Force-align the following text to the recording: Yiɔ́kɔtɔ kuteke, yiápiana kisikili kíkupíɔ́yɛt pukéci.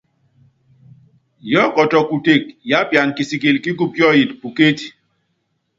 Yiɔ́kɔtɔ 1.49 1.99
kuteke, 2.09 2.49
yiápiana 2.69 3.11
kisikili 3.15 3.59
kíkupíɔ́yɛt 3.63 4.31
pukéci. 4.39 4.87